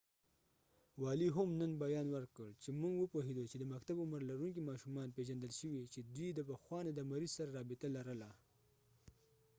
والي 1.03 1.29
هم 1.37 1.49
نن 1.61 1.71
بیان 1.83 2.07
ورکړ 2.15 2.47
چې 2.63 2.69
موږ 2.81 2.95
وپوهیدو 2.99 3.43
چې 3.51 3.57
د 3.59 3.63
مکتب 3.73 3.97
عمر 4.03 4.21
لرونکې 4.29 4.67
ماشومان 4.69 5.07
پیژندل 5.17 5.51
شوي 5.59 5.83
چې 5.93 5.99
دوي 6.15 6.29
د 6.33 6.39
پخوا 6.49 6.79
نه 6.87 6.91
د 6.95 6.99
مریض 7.11 7.31
سره 7.37 7.55
رابطه 7.57 7.87
لرله 7.95 8.29